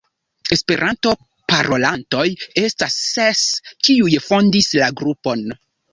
[0.53, 1.11] Esperanto
[1.53, 2.25] parolantoj
[2.63, 3.45] estas ses,
[3.89, 5.45] kiuj fondis la grupon.